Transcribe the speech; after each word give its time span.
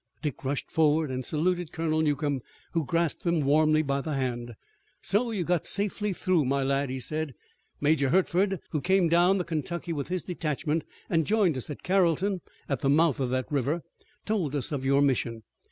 Dick 0.23 0.43
rushed 0.43 0.71
forward 0.71 1.11
and 1.11 1.23
saluted 1.23 1.71
Colonel 1.71 2.01
Newcomb, 2.01 2.41
who 2.71 2.83
grasped 2.87 3.23
him 3.23 3.41
warmly 3.41 3.83
by 3.83 4.01
the 4.01 4.13
hand. 4.15 4.55
"So 5.03 5.29
you 5.29 5.43
got 5.43 5.67
safely 5.67 6.11
through, 6.11 6.43
my 6.45 6.63
lad," 6.63 6.89
he 6.89 6.99
said. 6.99 7.35
"Major 7.79 8.09
Hertford, 8.09 8.59
who 8.71 8.81
came 8.81 9.09
down 9.09 9.37
the 9.37 9.43
Kentucky 9.43 9.93
with 9.93 10.07
his 10.07 10.23
detachment 10.23 10.85
and 11.07 11.27
joined 11.27 11.55
us 11.55 11.69
at 11.69 11.83
Carrollton 11.83 12.41
at 12.67 12.79
the 12.79 12.89
mouth 12.89 13.19
of 13.19 13.29
that 13.29 13.51
river, 13.51 13.83
told 14.25 14.55
us 14.55 14.71
of 14.71 14.83
your 14.87 15.03
mission. 15.03 15.43